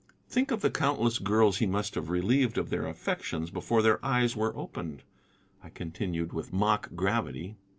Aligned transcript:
"Think 0.27 0.49
of 0.49 0.61
the 0.61 0.71
countless 0.71 1.19
girls 1.19 1.57
he 1.57 1.67
must 1.67 1.93
have 1.93 2.09
relieved 2.09 2.57
of 2.57 2.71
their 2.71 2.87
affections 2.87 3.51
before 3.51 3.83
their 3.83 4.03
eyes 4.03 4.35
were 4.35 4.57
opened," 4.57 5.03
I 5.63 5.69
continued 5.69 6.33
with 6.33 6.51
mock 6.51 6.89
gravity. 6.95 7.57